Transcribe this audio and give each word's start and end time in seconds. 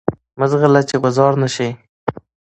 مه 0.39 0.45
ځغله 0.51 0.81
چی 0.89 0.95
غوځار 1.01 1.33
نه 1.43 1.47
شی. 1.55 1.69